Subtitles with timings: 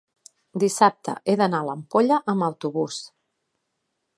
[0.61, 2.99] dissabte he d'anar a l'Ampolla amb autobús.